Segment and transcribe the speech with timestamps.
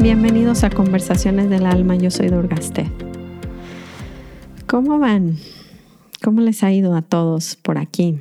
[0.00, 2.90] Bienvenidos a Conversaciones del Alma, yo soy Durgaste.
[4.66, 5.36] ¿Cómo van?
[6.24, 8.20] ¿Cómo les ha ido a todos por aquí?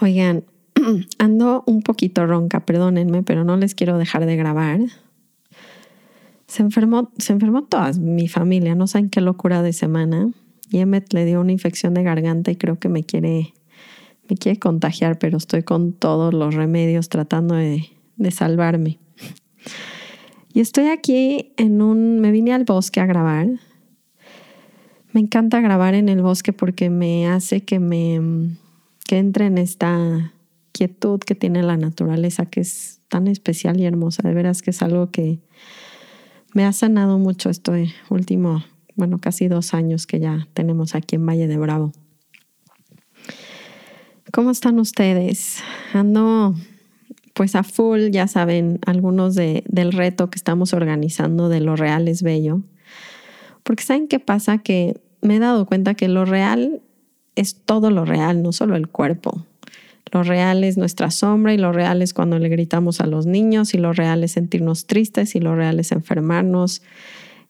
[0.00, 0.44] Oigan,
[1.18, 4.80] ando un poquito ronca, perdónenme, pero no les quiero dejar de grabar.
[6.46, 10.30] Se enfermó, se enfermó toda mi familia, no saben qué locura de semana.
[10.70, 13.54] Y Emmet le dio una infección de garganta y creo que me quiere,
[14.28, 17.84] me quiere contagiar, pero estoy con todos los remedios tratando de,
[18.16, 18.98] de salvarme.
[20.54, 23.48] Y estoy aquí en un, me vine al bosque a grabar.
[25.12, 28.56] Me encanta grabar en el bosque porque me hace que me,
[29.06, 30.32] que entre en esta
[30.72, 34.22] quietud que tiene la naturaleza, que es tan especial y hermosa.
[34.22, 35.38] De veras que es algo que
[36.54, 38.64] me ha sanado mucho este último,
[38.96, 41.92] bueno, casi dos años que ya tenemos aquí en Valle de Bravo.
[44.32, 45.58] ¿Cómo están ustedes?
[45.92, 46.54] Ando
[47.34, 52.08] pues a full, ya saben, algunos de, del reto que estamos organizando de lo real
[52.08, 52.62] es bello.
[53.62, 54.58] Porque ¿saben qué pasa?
[54.58, 56.82] Que me he dado cuenta que lo real
[57.36, 59.46] es todo lo real, no solo el cuerpo.
[60.12, 63.72] Lo real es nuestra sombra y lo real es cuando le gritamos a los niños
[63.72, 66.82] y lo real es sentirnos tristes y lo real es enfermarnos.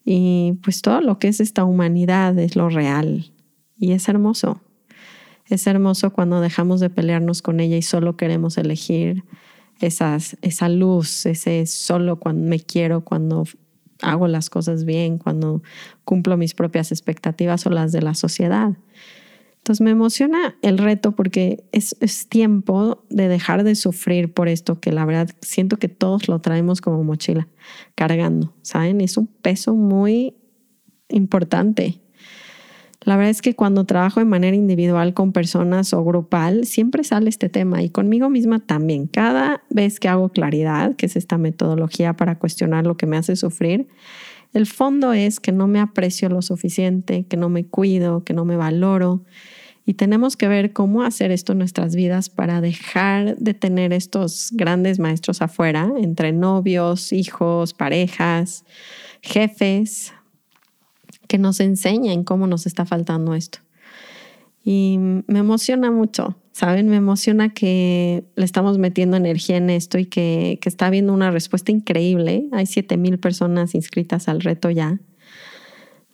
[0.04, 3.32] Y pues todo lo que es esta humanidad es lo real.
[3.76, 4.60] Y es hermoso.
[5.48, 9.24] Es hermoso cuando dejamos de pelearnos con ella y solo queremos elegir
[9.80, 13.44] esa luz, ese solo cuando me quiero, cuando
[14.02, 15.62] hago las cosas bien, cuando
[16.04, 18.76] cumplo mis propias expectativas o las de la sociedad.
[19.62, 24.80] Entonces me emociona el reto porque es, es, tiempo de dejar de sufrir por esto
[24.80, 27.46] que la verdad siento que todos lo traemos como mochila,
[27.94, 29.00] cargando, ¿saben?
[29.00, 30.34] Es un peso muy
[31.08, 32.00] importante.
[33.02, 37.28] La verdad es que cuando trabajo de manera individual con personas o grupal, siempre sale
[37.28, 39.06] este tema y conmigo misma también.
[39.06, 43.36] Cada vez que hago claridad, que es esta metodología para cuestionar lo que me hace
[43.36, 43.86] sufrir,
[44.52, 48.44] el fondo es que no me aprecio lo suficiente, que no me cuido, que no
[48.44, 49.24] me valoro.
[49.84, 54.50] Y tenemos que ver cómo hacer esto en nuestras vidas para dejar de tener estos
[54.52, 58.64] grandes maestros afuera, entre novios, hijos, parejas,
[59.22, 60.12] jefes,
[61.26, 63.60] que nos enseñen cómo nos está faltando esto.
[64.64, 66.88] Y me emociona mucho, ¿saben?
[66.88, 71.30] Me emociona que le estamos metiendo energía en esto y que, que está habiendo una
[71.30, 72.46] respuesta increíble.
[72.52, 75.00] Hay 7 mil personas inscritas al reto ya.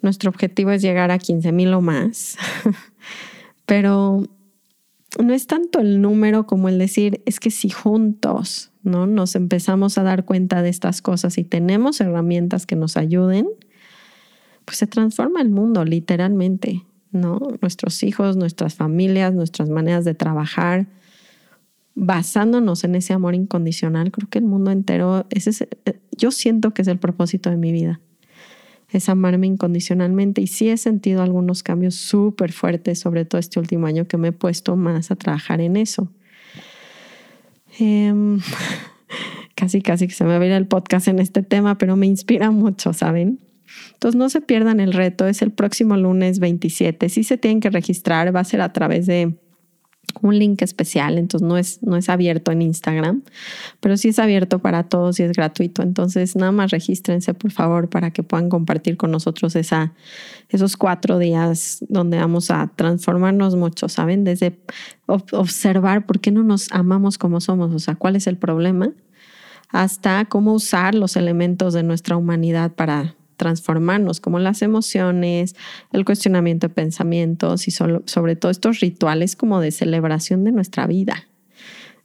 [0.01, 2.37] Nuestro objetivo es llegar a 15 mil o más.
[3.67, 4.23] Pero
[5.23, 9.07] no es tanto el número como el decir, es que si juntos ¿no?
[9.07, 13.49] nos empezamos a dar cuenta de estas cosas y tenemos herramientas que nos ayuden,
[14.65, 17.41] pues se transforma el mundo literalmente, ¿no?
[17.61, 20.87] Nuestros hijos, nuestras familias, nuestras maneras de trabajar,
[21.95, 26.83] basándonos en ese amor incondicional, creo que el mundo entero, ese eh, yo siento que
[26.83, 28.01] es el propósito de mi vida,
[28.91, 33.87] es amarme incondicionalmente y sí he sentido algunos cambios súper fuertes, sobre todo este último
[33.87, 36.09] año que me he puesto más a trabajar en eso.
[37.79, 38.41] Em,
[39.55, 42.07] casi, casi que se me va a ir el podcast en este tema, pero me
[42.07, 43.41] inspira mucho, ¿saben?
[43.95, 47.09] Entonces no se pierdan el reto, es el próximo lunes 27.
[47.09, 49.37] Si se tienen que registrar, va a ser a través de
[50.23, 53.23] un link especial, entonces no es, no es abierto en Instagram,
[53.81, 55.83] pero sí es abierto para todos y es gratuito.
[55.83, 59.95] Entonces nada más regístrense por favor para que puedan compartir con nosotros esa,
[60.49, 64.25] esos cuatro días donde vamos a transformarnos mucho, ¿saben?
[64.25, 64.59] Desde
[65.07, 68.93] observar por qué no nos amamos como somos, o sea, cuál es el problema,
[69.71, 75.57] hasta cómo usar los elementos de nuestra humanidad para transformarnos, como las emociones,
[75.93, 81.27] el cuestionamiento de pensamientos y sobre todo estos rituales como de celebración de nuestra vida.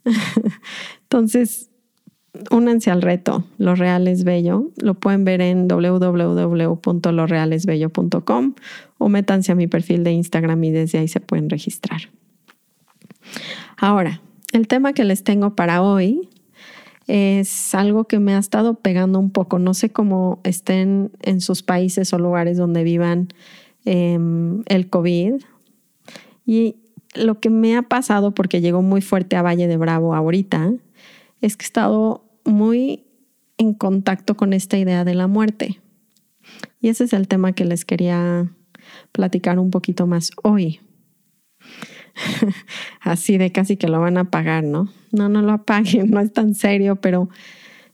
[1.02, 1.68] Entonces,
[2.50, 4.70] únanse al reto, Lo Real es Bello.
[4.76, 8.54] Lo pueden ver en www.lorealesbello.com
[8.98, 12.02] o métanse a mi perfil de Instagram y desde ahí se pueden registrar.
[13.76, 14.22] Ahora,
[14.52, 16.28] el tema que les tengo para hoy
[17.06, 19.58] es algo que me ha estado pegando un poco.
[19.58, 23.28] No sé cómo estén en sus países o lugares donde vivan
[23.84, 25.34] em, el COVID.
[26.46, 26.76] Y
[27.14, 30.72] lo que me ha pasado, porque llegó muy fuerte a Valle de Bravo ahorita,
[31.40, 33.04] es que he estado muy
[33.58, 35.80] en contacto con esta idea de la muerte.
[36.80, 38.50] Y ese es el tema que les quería
[39.12, 40.80] platicar un poquito más hoy.
[43.00, 44.88] así de casi que lo van a pagar, ¿no?
[45.12, 47.28] No, no lo apaguen, no es tan serio, pero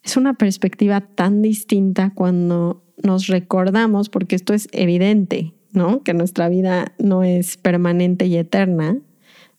[0.02, 6.02] es una perspectiva tan distinta cuando nos recordamos, porque esto es evidente, ¿no?
[6.02, 8.98] Que nuestra vida no es permanente y eterna,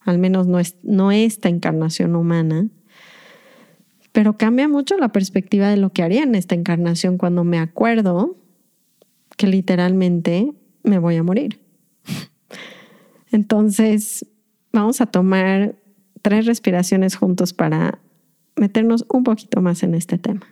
[0.01, 2.69] al menos no, es, no esta encarnación humana,
[4.11, 8.35] pero cambia mucho la perspectiva de lo que haría en esta encarnación cuando me acuerdo
[9.37, 10.51] que literalmente
[10.83, 11.61] me voy a morir.
[13.31, 14.25] Entonces,
[14.71, 15.75] vamos a tomar
[16.21, 17.99] tres respiraciones juntos para
[18.55, 20.45] meternos un poquito más en este tema.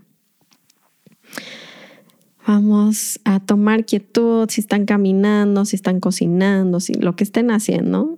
[2.47, 8.17] Vamos a tomar quietud si están caminando, si están cocinando, si lo que estén haciendo.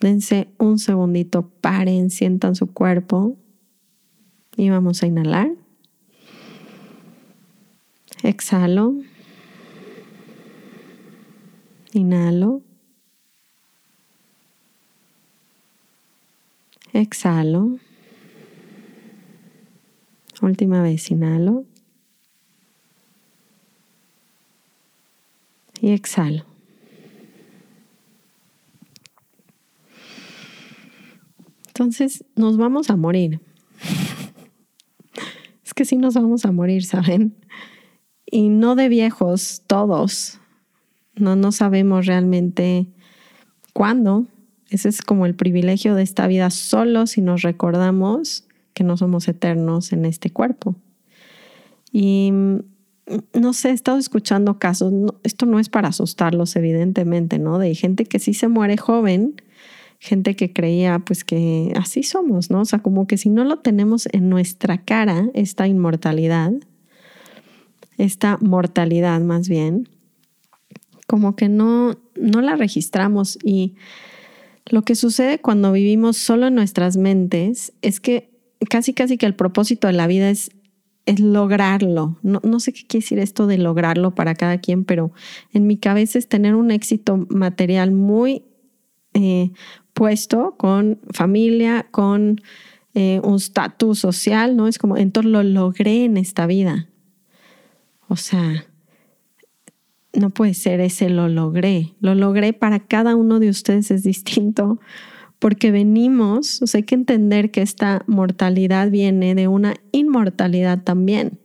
[0.00, 3.36] Dense un segundito, paren, sientan su cuerpo
[4.56, 5.50] y vamos a inhalar.
[8.22, 8.94] Exhalo.
[11.92, 12.62] Inhalo.
[16.92, 17.78] Exhalo.
[20.40, 21.64] Última vez, inhalo.
[25.80, 26.44] Y exhalo.
[31.68, 33.40] Entonces nos vamos a morir.
[35.64, 37.36] es que sí nos vamos a morir, ¿saben?
[38.26, 40.40] Y no de viejos, todos.
[41.14, 42.88] No, no sabemos realmente
[43.72, 44.26] cuándo.
[44.70, 49.28] Ese es como el privilegio de esta vida, solo si nos recordamos que no somos
[49.28, 50.76] eternos en este cuerpo.
[51.90, 52.58] Y mm,
[53.34, 54.92] no sé, he estado escuchando casos,
[55.22, 57.58] esto no es para asustarlos evidentemente, ¿no?
[57.58, 59.40] De gente que sí se muere joven,
[59.98, 62.60] gente que creía pues que así somos, ¿no?
[62.60, 66.52] O sea, como que si no lo tenemos en nuestra cara, esta inmortalidad,
[67.96, 69.88] esta mortalidad más bien,
[71.06, 73.74] como que no, no la registramos y
[74.70, 78.30] lo que sucede cuando vivimos solo en nuestras mentes es que
[78.68, 80.50] casi casi que el propósito de la vida es,
[81.06, 82.18] es lograrlo.
[82.22, 85.12] No, sé qué quiere decir esto de lograrlo para cada quien, pero
[85.52, 88.44] en mi cabeza es tener un éxito material muy
[89.14, 89.52] eh,
[89.94, 92.40] puesto con familia, con
[92.94, 94.68] eh, un estatus social, ¿no?
[94.68, 96.88] Es como, entonces lo logré en esta vida.
[98.08, 98.67] O sea,
[100.12, 101.94] no puede ser ese lo logré.
[102.00, 104.80] Lo logré para cada uno de ustedes es distinto
[105.38, 111.38] porque venimos, o sea, hay que entender que esta mortalidad viene de una inmortalidad también,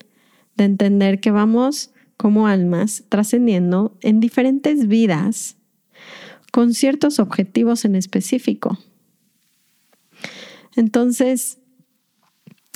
[0.55, 5.57] de entender que vamos como almas trascendiendo en diferentes vidas
[6.51, 8.79] con ciertos objetivos en específico.
[10.75, 11.59] Entonces,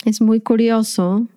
[0.05, 1.27] es muy curioso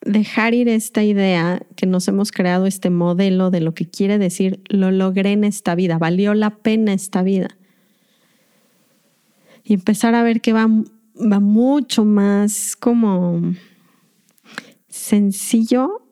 [0.00, 4.60] dejar ir esta idea que nos hemos creado, este modelo de lo que quiere decir,
[4.68, 7.58] lo logré en esta vida, valió la pena esta vida
[9.68, 13.42] y empezar a ver que va, va mucho más como
[14.88, 16.02] sencillo,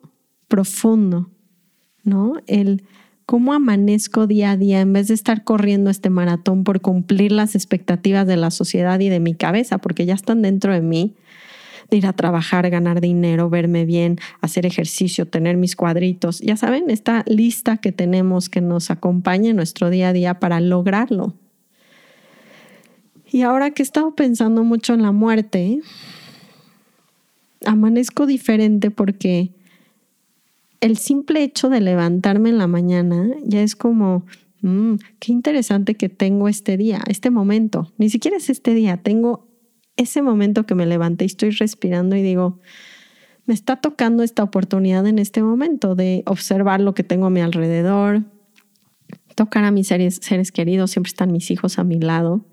[0.47, 1.31] profundo,
[2.05, 2.35] ¿no?
[2.47, 2.85] El
[3.25, 7.55] cómo amanezco día a día en vez de estar corriendo este maratón por cumplir las
[7.55, 11.15] expectativas de la sociedad y de mi cabeza, porque ya están dentro de mí,
[11.91, 16.41] de ir a trabajar, ganar dinero, verme bien, hacer ejercicio, tener mis cuadritos.
[16.41, 20.61] Ya saben, esta lista que tenemos que nos acompaña en nuestro día a día para
[20.61, 21.35] lograrlo.
[23.31, 25.81] Y ahora que he estado pensando mucho en la muerte,
[27.65, 29.51] amanezco diferente porque
[30.81, 34.25] el simple hecho de levantarme en la mañana ya es como,
[34.63, 37.93] mm, qué interesante que tengo este día, este momento.
[37.99, 39.47] Ni siquiera es este día, tengo
[39.97, 42.59] ese momento que me levanté y estoy respirando y digo,
[43.45, 47.41] me está tocando esta oportunidad en este momento de observar lo que tengo a mi
[47.41, 48.25] alrededor,
[49.35, 52.45] tocar a mis seres, seres queridos, siempre están mis hijos a mi lado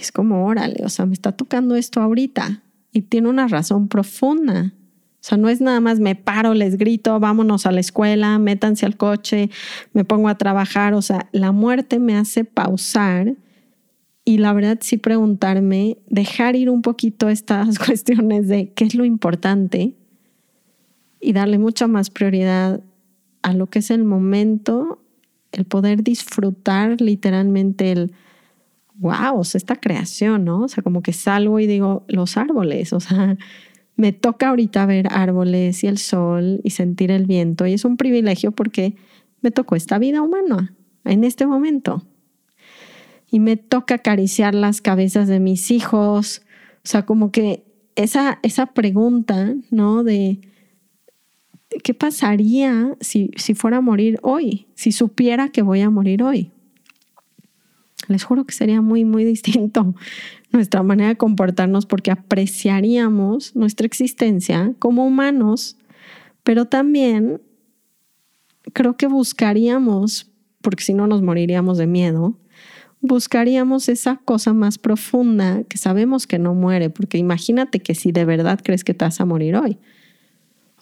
[0.00, 2.62] es como, órale, o sea, me está tocando esto ahorita
[2.92, 4.72] y tiene una razón profunda.
[5.14, 8.86] O sea, no es nada más me paro, les grito, vámonos a la escuela, métanse
[8.86, 9.50] al coche,
[9.92, 10.94] me pongo a trabajar.
[10.94, 13.34] O sea, la muerte me hace pausar
[14.28, 19.04] y la verdad sí preguntarme, dejar ir un poquito estas cuestiones de qué es lo
[19.04, 19.94] importante
[21.20, 22.82] y darle mucha más prioridad
[23.42, 25.00] a lo que es el momento,
[25.52, 28.12] el poder disfrutar literalmente el
[28.96, 30.62] wow, o sea, esta creación, ¿no?
[30.62, 33.38] O sea, como que salgo y digo, los árboles, o sea,
[33.96, 37.96] me toca ahorita ver árboles y el sol y sentir el viento y es un
[37.96, 38.96] privilegio porque
[39.40, 42.04] me tocó esta vida humana en este momento.
[43.30, 46.42] Y me toca acariciar las cabezas de mis hijos,
[46.84, 47.64] o sea, como que
[47.96, 50.04] esa, esa pregunta, ¿no?
[50.04, 50.40] De,
[51.82, 54.68] ¿qué pasaría si, si fuera a morir hoy?
[54.74, 56.52] Si supiera que voy a morir hoy
[58.08, 59.94] les juro que sería muy, muy distinto.
[60.52, 65.76] nuestra manera de comportarnos porque apreciaríamos nuestra existencia como humanos,
[66.42, 67.42] pero también
[68.72, 72.38] creo que buscaríamos, porque si no nos moriríamos de miedo,
[73.00, 78.24] buscaríamos esa cosa más profunda que sabemos que no muere, porque imagínate que si de
[78.24, 79.78] verdad crees que te vas a morir hoy.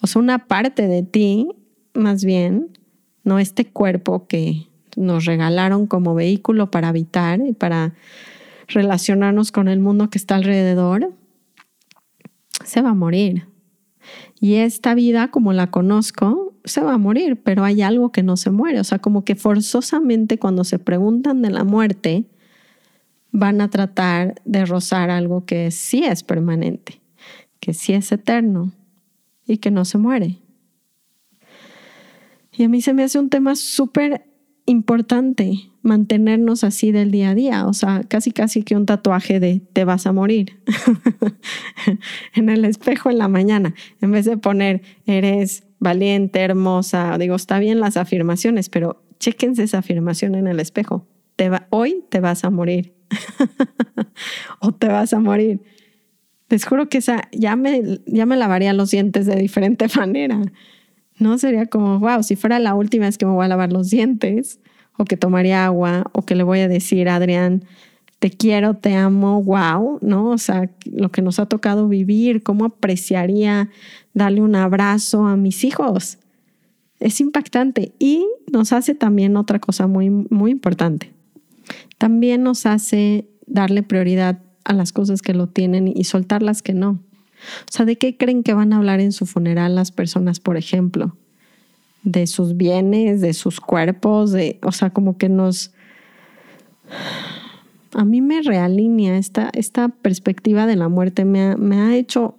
[0.01, 1.49] O sea, una parte de ti,
[1.93, 2.77] más bien,
[3.23, 7.93] no este cuerpo que nos regalaron como vehículo para habitar y para
[8.67, 11.13] relacionarnos con el mundo que está alrededor,
[12.63, 13.47] se va a morir.
[14.39, 18.37] Y esta vida, como la conozco, se va a morir, pero hay algo que no
[18.37, 18.79] se muere.
[18.79, 22.25] O sea, como que forzosamente cuando se preguntan de la muerte,
[23.31, 27.01] van a tratar de rozar algo que sí es permanente,
[27.59, 28.71] que sí es eterno
[29.45, 30.39] y que no se muere.
[32.51, 34.25] Y a mí se me hace un tema súper
[34.65, 39.61] importante mantenernos así del día a día, o sea, casi casi que un tatuaje de
[39.73, 40.59] te vas a morir
[42.33, 47.59] en el espejo en la mañana, en vez de poner eres valiente, hermosa, digo, está
[47.59, 51.07] bien las afirmaciones, pero chéquense esa afirmación en el espejo.
[51.35, 52.95] Te hoy te vas a morir
[54.59, 55.61] o te vas a morir.
[56.49, 60.41] Les juro que esa ya me, ya me lavaría los dientes de diferente manera.
[61.17, 63.89] No sería como, wow, si fuera la última vez que me voy a lavar los
[63.89, 64.59] dientes,
[64.97, 67.63] o que tomaría agua, o que le voy a decir Adrián,
[68.19, 70.31] te quiero, te amo, wow, ¿no?
[70.31, 73.69] O sea, lo que nos ha tocado vivir, cómo apreciaría
[74.13, 76.17] darle un abrazo a mis hijos.
[76.99, 81.11] Es impactante y nos hace también otra cosa muy, muy importante.
[81.97, 86.73] También nos hace darle prioridad a las cosas que lo tienen y soltar las que
[86.73, 86.99] no.
[87.61, 90.57] O sea, ¿de qué creen que van a hablar en su funeral las personas, por
[90.57, 91.15] ejemplo?
[92.03, 95.73] De sus bienes, de sus cuerpos, de, o sea, como que nos...
[97.93, 102.37] A mí me realinea esta, esta perspectiva de la muerte, me ha, me ha hecho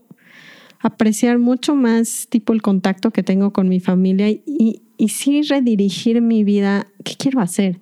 [0.80, 6.20] apreciar mucho más tipo el contacto que tengo con mi familia y, y sí redirigir
[6.20, 7.80] mi vida, ¿qué quiero hacer?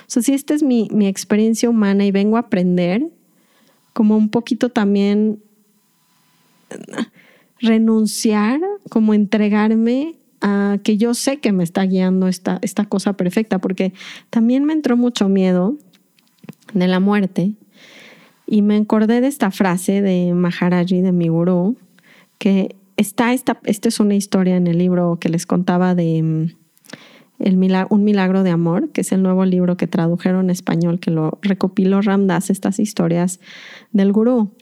[0.00, 3.08] O sea, si esta es mi, mi experiencia humana y vengo a aprender,
[3.92, 5.40] como un poquito también
[7.60, 8.60] renunciar,
[8.90, 13.92] como entregarme a que yo sé que me está guiando esta, esta cosa perfecta, porque
[14.30, 15.76] también me entró mucho miedo
[16.74, 17.54] de la muerte
[18.46, 21.76] y me acordé de esta frase de Maharaji, de mi gurú,
[22.38, 26.46] que está, esta, es una historia en el libro que les contaba de mm,
[27.38, 31.10] el Un milagro de amor, que es el nuevo libro que tradujeron en español, que
[31.10, 33.40] lo recopiló Ramdas, estas historias
[33.90, 34.52] del gurú.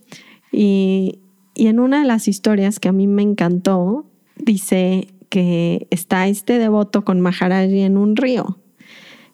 [0.52, 1.18] Y,
[1.60, 6.58] y en una de las historias que a mí me encantó, dice que está este
[6.58, 8.58] devoto con Maharaji en un río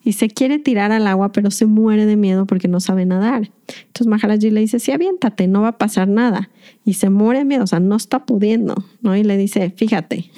[0.03, 3.53] y se quiere tirar al agua, pero se muere de miedo porque no sabe nadar.
[3.69, 6.51] Entonces Maharaji le dice, sí, aviéntate, no va a pasar nada.
[6.85, 9.15] Y se muere de miedo, o sea, no está pudiendo, ¿no?
[9.15, 10.29] Y le dice, fíjate,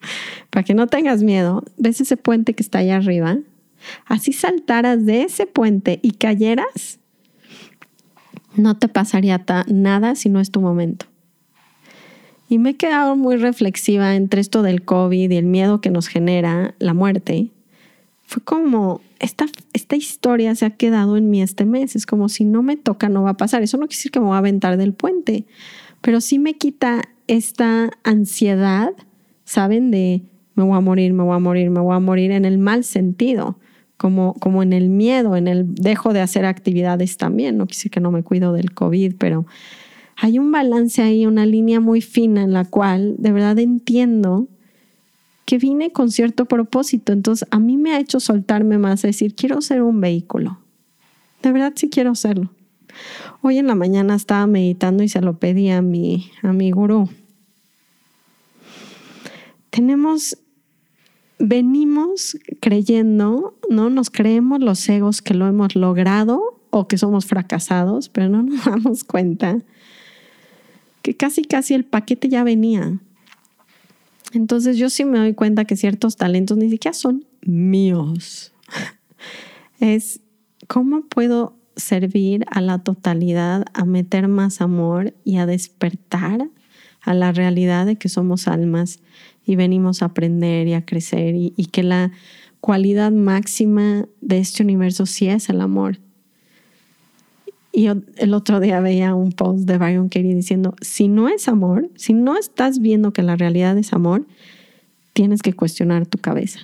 [0.50, 3.38] para que no tengas miedo, ves ese puente que está allá arriba,
[4.04, 6.98] así saltaras de ese puente y cayeras,
[8.54, 11.07] no te pasaría nada si no es tu momento.
[12.48, 16.08] Y me he quedado muy reflexiva entre esto del COVID y el miedo que nos
[16.08, 17.50] genera la muerte.
[18.24, 21.94] Fue como, esta, esta historia se ha quedado en mí este mes.
[21.94, 23.62] Es como si no me toca, no va a pasar.
[23.62, 25.44] Eso no quiere decir que me voy a aventar del puente,
[26.00, 28.92] pero sí me quita esta ansiedad,
[29.44, 29.90] ¿saben?
[29.90, 30.22] De
[30.54, 32.84] me voy a morir, me voy a morir, me voy a morir en el mal
[32.84, 33.58] sentido.
[33.98, 37.56] Como, como en el miedo, en el dejo de hacer actividades también.
[37.56, 39.44] No quise que no me cuido del COVID, pero
[40.20, 44.48] hay un balance ahí, una línea muy fina en la cual de verdad entiendo
[45.44, 47.12] que vine con cierto propósito.
[47.12, 50.58] Entonces a mí me ha hecho soltarme más, a decir, quiero ser un vehículo.
[51.40, 52.50] De verdad sí quiero serlo.
[53.42, 57.08] Hoy en la mañana estaba meditando y se lo pedí a mi, a mi gurú.
[59.70, 60.36] Tenemos,
[61.38, 63.88] venimos creyendo, ¿no?
[63.88, 68.64] Nos creemos los egos que lo hemos logrado o que somos fracasados, pero no nos
[68.64, 69.62] damos cuenta
[71.14, 72.98] casi casi el paquete ya venía.
[74.32, 78.52] Entonces yo sí me doy cuenta que ciertos talentos ni siquiera son míos.
[79.80, 80.20] es
[80.66, 86.48] cómo puedo servir a la totalidad, a meter más amor y a despertar
[87.00, 89.00] a la realidad de que somos almas
[89.46, 92.10] y venimos a aprender y a crecer y, y que la
[92.60, 96.00] cualidad máxima de este universo sí es el amor
[97.72, 101.90] y el otro día veía un post de Byron Katie diciendo, si no es amor,
[101.96, 104.26] si no estás viendo que la realidad es amor,
[105.12, 106.60] tienes que cuestionar tu cabeza.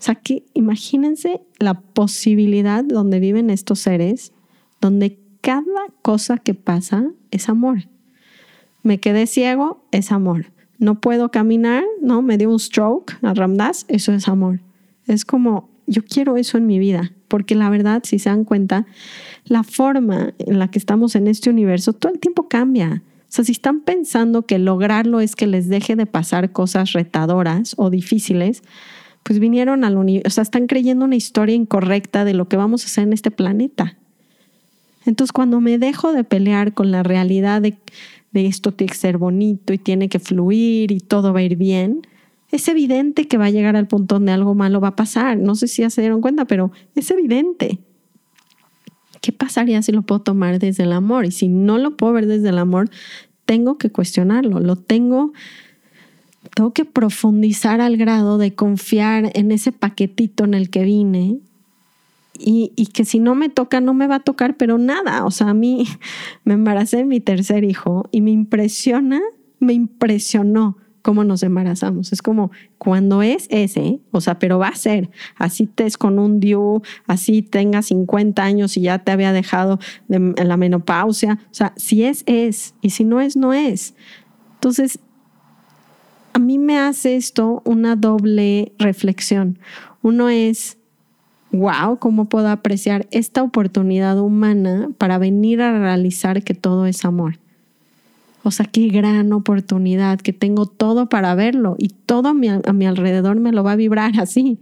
[0.00, 4.32] O sea, que imagínense la posibilidad donde viven estos seres,
[4.80, 7.88] donde cada cosa que pasa es amor.
[8.82, 10.46] Me quedé ciego, es amor.
[10.78, 14.60] No puedo caminar, no, me dio un stroke a Ramdas, eso es amor.
[15.06, 18.86] Es como, yo quiero eso en mi vida, porque la verdad, si se dan cuenta,
[19.44, 23.02] la forma en la que estamos en este universo todo el tiempo cambia.
[23.22, 27.74] O sea, si están pensando que lograrlo es que les deje de pasar cosas retadoras
[27.76, 28.62] o difíciles,
[29.24, 32.82] pues vinieron al universo, o sea, están creyendo una historia incorrecta de lo que vamos
[32.82, 33.96] a hacer en este planeta.
[35.06, 37.76] Entonces, cuando me dejo de pelear con la realidad de,
[38.32, 42.02] esto tiene que ser bonito y tiene que fluir y todo va a ir bien,
[42.50, 45.38] es evidente que va a llegar al punto donde algo malo va a pasar.
[45.38, 47.78] No sé si ya se dieron cuenta, pero es evidente.
[49.20, 51.26] ¿Qué pasaría si lo puedo tomar desde el amor?
[51.26, 52.90] Y si no lo puedo ver desde el amor,
[53.44, 55.32] tengo que cuestionarlo, lo tengo,
[56.54, 61.40] tengo que profundizar al grado de confiar en ese paquetito en el que vine
[62.42, 65.24] y, que si no me toca, no me va a tocar, pero nada.
[65.26, 65.84] O sea, a mí
[66.44, 69.20] me embaracé mi tercer hijo y me impresiona,
[69.58, 72.12] me impresionó cómo nos embarazamos.
[72.12, 76.18] Es como cuando es ese, o sea, pero va a ser, así te es con
[76.18, 79.78] un DIU, así tenga 50 años y ya te había dejado
[80.08, 83.94] de la menopausia, o sea, si es, es, y si no es, no es.
[84.54, 84.98] Entonces,
[86.32, 89.58] a mí me hace esto una doble reflexión.
[90.02, 90.78] Uno es,
[91.50, 97.38] wow, ¿cómo puedo apreciar esta oportunidad humana para venir a realizar que todo es amor?
[98.50, 103.38] O sea, qué gran oportunidad, que tengo todo para verlo y todo a mi, alrededor
[103.38, 104.58] me lo va a vibrar así,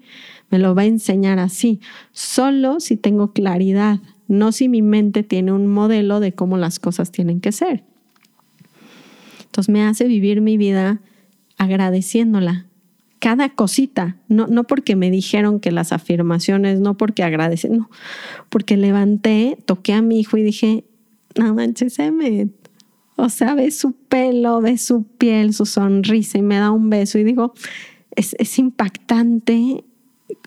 [0.50, 1.80] me lo va a enseñar así,
[2.12, 7.10] solo si tengo claridad, no si mi mente tiene un modelo de cómo las cosas
[7.12, 7.82] tienen que ser.
[9.46, 11.00] Entonces me hace vivir mi vida
[11.56, 12.66] agradeciéndola,
[13.20, 17.90] cada cosita, no, no porque me dijeron que las afirmaciones, no porque agradecen, no,
[18.50, 20.84] porque levanté, toqué a mi hijo y dije,
[21.38, 22.48] no manches, me
[23.20, 27.18] o sea, ve su pelo, ve su piel, su sonrisa y me da un beso
[27.18, 27.52] y digo,
[28.14, 29.82] es, impactante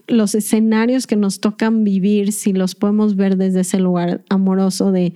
[0.08, 5.14] los escenarios que nos tocan vivir si los podemos ver desde ese lugar amoroso de,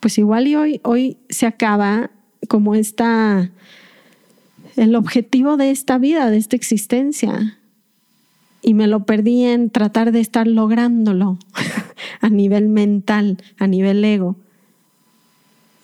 [0.00, 2.10] pues igual y hoy, hoy se acaba
[2.48, 3.52] como esta,
[4.74, 7.56] el objetivo de esta vida, de esta existencia.
[8.62, 11.38] Y me lo perdí en tratar de estar lográndolo
[12.20, 14.36] a nivel mental, a nivel ego.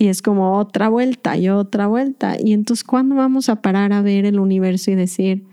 [0.01, 2.35] Y es como otra vuelta y otra vuelta.
[2.43, 5.45] Y entonces, ¿cuándo vamos a parar a ver el universo y decir,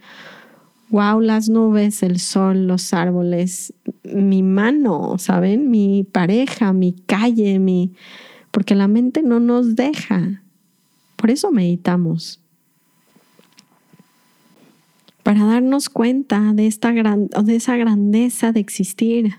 [0.89, 3.73] wow, las nubes, el sol, los árboles,
[4.05, 5.69] mi mano, ¿saben?
[5.69, 7.91] Mi pareja, mi calle, mi...
[8.51, 10.41] Porque la mente no nos deja.
[11.17, 12.39] Por eso meditamos.
[15.23, 19.35] Para darnos cuenta de, esta gran, de esa grandeza de existir.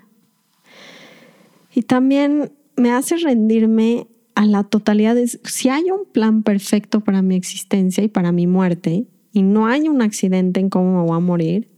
[1.75, 4.07] Y también me hace rendirme
[4.39, 8.47] a la totalidad de si hay un plan perfecto para mi existencia y para mi
[8.47, 11.69] muerte y no hay un accidente en cómo me voy a morir,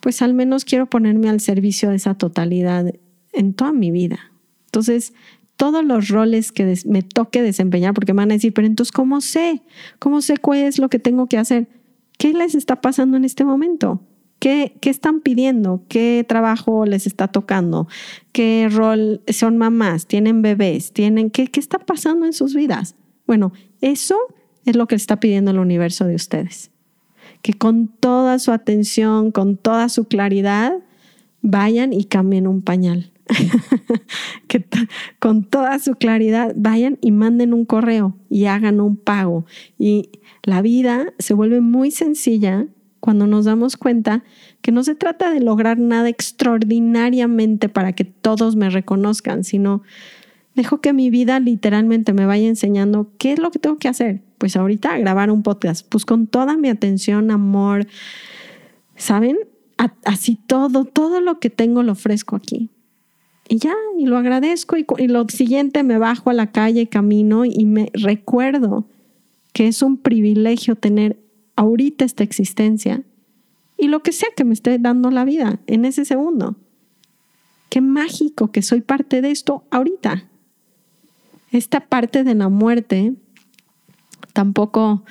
[0.00, 2.94] pues al menos quiero ponerme al servicio de esa totalidad
[3.34, 4.32] en toda mi vida.
[4.68, 5.12] Entonces,
[5.56, 9.20] todos los roles que me toque desempeñar, porque me van a decir, pero entonces, ¿cómo
[9.20, 9.60] sé?
[9.98, 11.68] ¿Cómo sé cuál es lo que tengo que hacer?
[12.16, 14.00] ¿Qué les está pasando en este momento?
[14.38, 15.82] ¿Qué, están pidiendo?
[15.88, 17.88] ¿Qué trabajo les está tocando?
[18.32, 20.06] ¿Qué rol son mamás?
[20.06, 20.92] ¿Tienen bebés?
[20.92, 22.94] ¿Tienen qué, qué está pasando en sus vidas?
[23.26, 24.16] Bueno, eso
[24.64, 26.70] es lo que está pidiendo el universo de ustedes.
[27.42, 30.72] Que con toda su atención, con toda su claridad,
[31.42, 33.12] vayan y cambien un pañal.
[34.48, 34.64] que
[35.18, 39.46] con toda su claridad vayan y manden un correo y hagan un pago.
[39.78, 40.10] Y
[40.44, 42.66] la vida se vuelve muy sencilla
[43.00, 44.24] cuando nos damos cuenta
[44.60, 49.82] que no se trata de lograr nada extraordinariamente para que todos me reconozcan, sino
[50.54, 54.22] dejo que mi vida literalmente me vaya enseñando qué es lo que tengo que hacer.
[54.38, 57.86] Pues ahorita grabar un podcast, pues con toda mi atención, amor,
[58.96, 59.38] ¿saben?
[60.04, 62.70] así todo, todo lo que tengo lo ofrezco aquí.
[63.48, 67.64] Y ya, y lo agradezco y, lo siguiente me bajo a la calle, camino y
[67.64, 68.86] me recuerdo
[69.54, 71.18] que es un privilegio tener
[71.58, 73.02] ahorita esta existencia
[73.76, 76.56] y lo que sea que me esté dando la vida en ese segundo.
[77.68, 80.28] Qué mágico que soy parte de esto ahorita.
[81.50, 83.14] Esta parte de la muerte
[84.32, 85.04] tampoco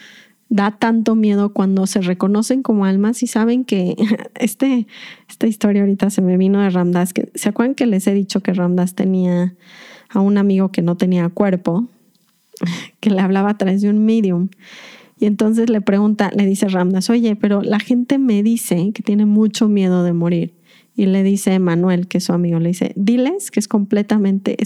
[0.47, 3.95] da tanto miedo cuando se reconocen como almas y saben que
[4.35, 4.87] este,
[5.27, 7.11] esta historia ahorita se me vino de Ramdas.
[7.11, 9.53] Que, ¿Se acuerdan que les he dicho que Ramdas tenía
[10.09, 11.89] a un amigo que no tenía cuerpo,
[13.01, 14.47] que le hablaba a través de un medium?
[15.19, 19.25] Y entonces le pregunta, le dice Ramdas, oye, pero la gente me dice que tiene
[19.25, 20.53] mucho miedo de morir.
[20.95, 24.57] y le dice Manuel, que es su amigo, le dice, diles que es completamente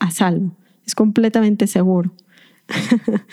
[0.00, 0.54] a salvo,
[0.86, 2.12] es completamente seguro.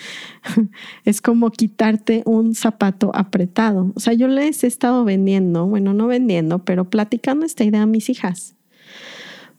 [1.04, 3.92] es como quitarte un zapato apretado.
[3.94, 7.86] O sea, yo les he estado vendiendo, bueno, no vendiendo, pero platicando esta idea a
[7.86, 8.56] mis hijas.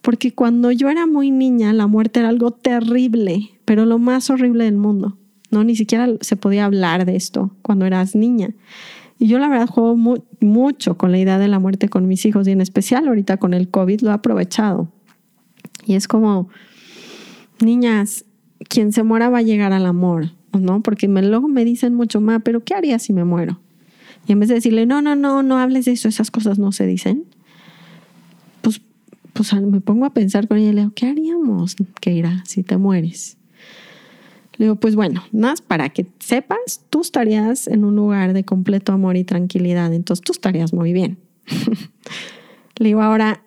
[0.02, 4.66] Porque cuando yo era muy niña, la muerte era algo terrible, pero lo más horrible
[4.66, 5.18] del mundo.
[5.52, 8.50] No, ni siquiera se podía hablar de esto cuando eras niña.
[9.20, 9.96] Y yo la verdad juego
[10.40, 13.54] mucho con la idea de la muerte con mis hijos y en especial ahorita con
[13.54, 14.92] el COVID lo he aprovechado.
[15.86, 16.50] Y es como,
[17.60, 18.26] niñas,
[18.68, 20.82] quien se muera va a llegar al amor, ¿no?
[20.82, 23.60] Porque me, luego me dicen mucho más, pero ¿qué haría si me muero?
[24.28, 26.72] Y en vez de decirle, no, no, no, no hables de eso, esas cosas no
[26.72, 27.26] se dicen,
[28.62, 28.82] pues,
[29.34, 32.78] pues me pongo a pensar con ella y le digo, ¿qué haríamos, Keira, si te
[32.78, 33.38] mueres?
[34.62, 38.92] Le digo, pues bueno, más para que sepas, tú estarías en un lugar de completo
[38.92, 41.18] amor y tranquilidad, entonces tú estarías muy bien.
[42.78, 43.42] Le digo, ahora,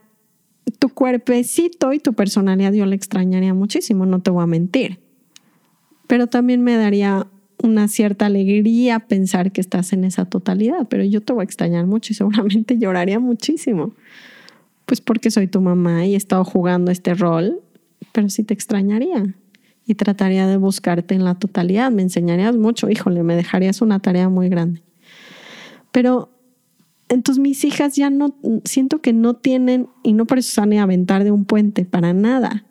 [0.81, 4.98] tu cuerpecito y tu personalidad yo le extrañaría muchísimo, no te voy a mentir,
[6.09, 7.29] pero también me daría
[7.62, 11.87] una cierta alegría pensar que estás en esa totalidad, pero yo te voy a extrañar
[11.87, 13.94] mucho y seguramente lloraría muchísimo.
[14.85, 17.61] Pues porque soy tu mamá y he estado jugando este rol,
[18.11, 19.37] pero sí te extrañaría
[19.87, 21.90] y trataría de buscarte en la totalidad.
[21.90, 24.83] Me enseñarías mucho, híjole, me dejarías una tarea muy grande.
[25.92, 26.31] Pero
[27.09, 30.85] entonces mis hijas ya no, siento que no tienen, y no por eso salen a
[30.85, 32.64] aventar de un puente, para nada.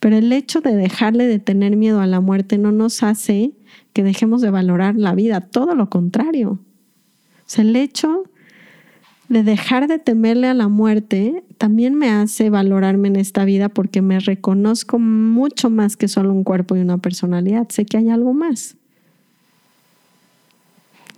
[0.00, 3.52] Pero el hecho de dejarle de tener miedo a la muerte no nos hace
[3.92, 6.52] que dejemos de valorar la vida, todo lo contrario.
[6.52, 8.24] O sea, el hecho
[9.30, 14.02] de dejar de temerle a la muerte también me hace valorarme en esta vida porque
[14.02, 17.68] me reconozco mucho más que solo un cuerpo y una personalidad.
[17.68, 18.76] Sé que hay algo más.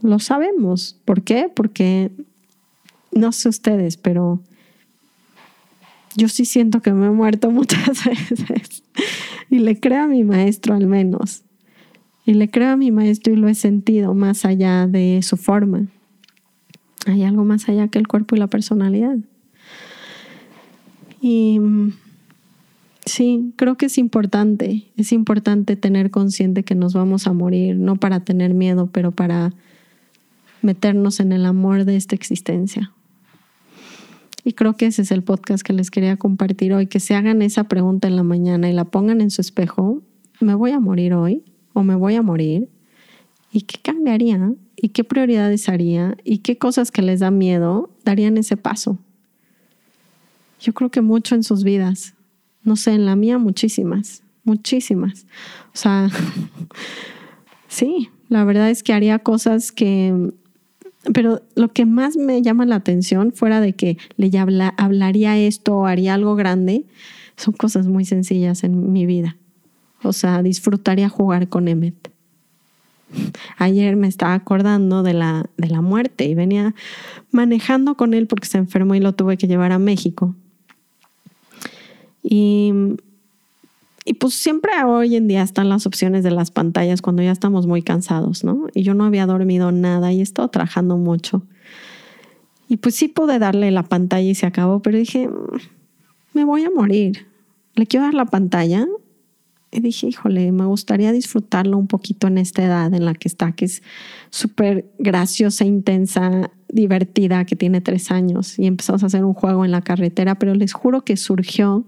[0.03, 1.01] Lo sabemos.
[1.07, 1.51] ¿Por qué?
[1.53, 2.11] Porque
[3.13, 4.43] no sé ustedes, pero
[6.15, 8.83] yo sí siento que me he muerto muchas veces.
[9.49, 11.45] y le creo a mi maestro al menos.
[12.27, 15.87] Y le creo a mi maestro y lo he sentido más allá de su forma.
[17.07, 19.17] Hay algo más allá que el cuerpo y la personalidad.
[21.21, 21.61] Y
[23.07, 27.97] sí, creo que es importante, es importante tener consciente que nos vamos a morir, no
[27.97, 29.53] para tener miedo, pero para
[30.63, 32.93] meternos en el amor de esta existencia.
[34.45, 37.43] Y creo que ese es el podcast que les quería compartir hoy, que se hagan
[37.43, 40.03] esa pregunta en la mañana y la pongan en su espejo,
[40.41, 42.69] ¿me voy a morir hoy o me voy a morir?
[43.53, 44.53] ¿Y qué cambiaría?
[44.77, 46.17] ¿Y qué prioridades haría?
[46.25, 48.99] ¿Y qué cosas que les da miedo darían ese paso?
[50.61, 52.15] Yo creo que mucho en sus vidas.
[52.63, 55.27] No sé, en la mía muchísimas, muchísimas.
[55.75, 56.11] O sea,
[57.69, 60.33] sí, la verdad es que haría cosas que...
[61.13, 64.31] Pero lo que más me llama la atención, fuera de que le
[64.77, 66.85] hablaría esto o haría algo grande,
[67.37, 69.37] son cosas muy sencillas en mi vida.
[70.05, 72.12] O sea, disfrutaría jugar con Emmet
[73.59, 76.75] Ayer me estaba acordando de la, de la muerte y venía
[77.31, 80.35] manejando con él porque se enfermó y lo tuve que llevar a México.
[82.23, 82.73] Y,
[84.05, 87.67] y pues siempre hoy en día están las opciones de las pantallas cuando ya estamos
[87.67, 88.67] muy cansados, ¿no?
[88.75, 91.43] Y yo no había dormido nada y he estado trabajando mucho.
[92.69, 95.59] Y pues sí pude darle la pantalla y se acabó, pero dije, mm,
[96.33, 97.27] me voy a morir.
[97.75, 98.87] Le quiero dar la pantalla
[99.73, 103.53] y dije, híjole, me gustaría disfrutarlo un poquito en esta edad en la que está,
[103.53, 103.83] que es
[104.29, 108.59] súper graciosa, intensa, divertida, que tiene tres años.
[108.59, 111.87] Y empezamos a hacer un juego en la carretera, pero les juro que surgió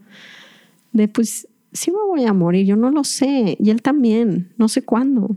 [0.93, 3.59] de, pues, sí me voy a morir, yo no lo sé.
[3.61, 5.37] Y él también, no sé cuándo.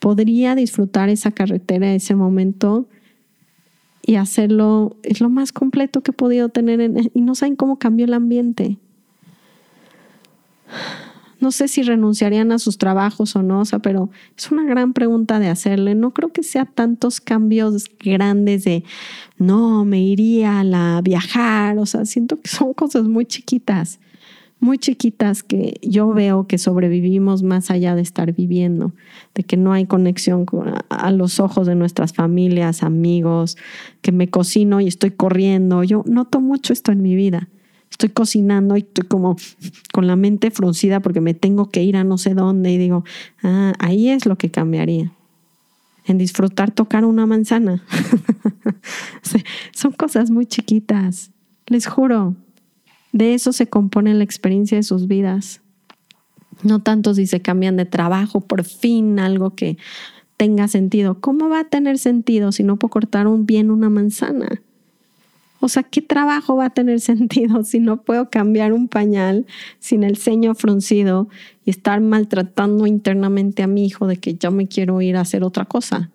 [0.00, 2.88] Podría disfrutar esa carretera, ese momento
[4.04, 7.10] y hacerlo, es lo más completo que he podido tener.
[7.12, 8.78] y no saben cómo cambió el ambiente
[11.42, 14.92] no sé si renunciarían a sus trabajos o no, o sea, pero es una gran
[14.92, 15.96] pregunta de hacerle.
[15.96, 18.84] No creo que sea tantos cambios grandes de,
[19.38, 23.98] no, me iría a la viajar, o sea, siento que son cosas muy chiquitas,
[24.60, 28.92] muy chiquitas que yo veo que sobrevivimos más allá de estar viviendo,
[29.34, 30.46] de que no hay conexión
[30.90, 33.56] a los ojos de nuestras familias, amigos,
[34.00, 35.82] que me cocino y estoy corriendo.
[35.82, 37.48] Yo noto mucho esto en mi vida
[37.92, 39.36] estoy cocinando y estoy como
[39.92, 43.04] con la mente fruncida porque me tengo que ir a no sé dónde y digo,
[43.42, 45.12] ah, ahí es lo que cambiaría.
[46.04, 47.84] En disfrutar tocar una manzana.
[49.72, 51.30] Son cosas muy chiquitas,
[51.66, 52.34] les juro.
[53.12, 55.60] De eso se compone la experiencia de sus vidas.
[56.64, 59.76] No tanto si se cambian de trabajo, por fin algo que
[60.36, 61.20] tenga sentido.
[61.20, 64.62] ¿Cómo va a tener sentido si no puedo cortar un bien una manzana?
[65.64, 69.46] O sea, ¿qué trabajo va a tener sentido si no puedo cambiar un pañal
[69.78, 71.28] sin el ceño fruncido
[71.64, 75.44] y estar maltratando internamente a mi hijo de que yo me quiero ir a hacer
[75.44, 76.10] otra cosa?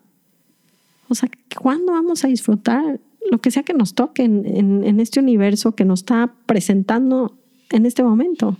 [1.07, 2.99] O sea, ¿cuándo vamos a disfrutar
[3.31, 7.38] lo que sea que nos toque en, en este universo que nos está presentando
[7.69, 8.57] en este momento?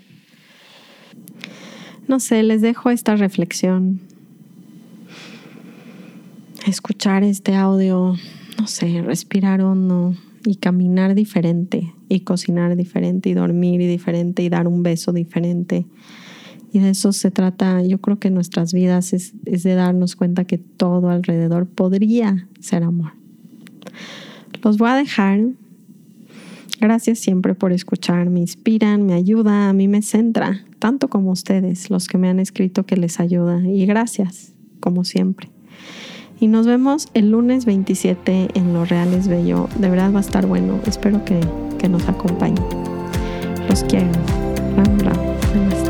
[2.08, 4.00] No sé, les dejo esta reflexión.
[6.65, 8.15] Escuchar este audio,
[8.58, 10.15] no sé, respirar hondo
[10.47, 15.86] y caminar diferente y cocinar diferente y dormir diferente y dar un beso diferente.
[16.71, 20.45] Y de eso se trata, yo creo que nuestras vidas es, es de darnos cuenta
[20.45, 23.12] que todo alrededor podría ser amor.
[24.63, 25.41] Los voy a dejar.
[26.79, 31.89] Gracias siempre por escuchar, me inspiran, me ayuda, a mí me centra, tanto como ustedes,
[31.89, 33.62] los que me han escrito que les ayuda.
[33.67, 35.57] Y gracias, como siempre.
[36.39, 39.69] Y nos vemos el lunes 27 en Lo Real es Bello.
[39.80, 40.80] De verdad va a estar bueno.
[40.86, 41.39] Espero que,
[41.80, 42.63] que nos acompañen.
[43.67, 44.12] Los quiero.
[44.76, 45.87] Ram, ram.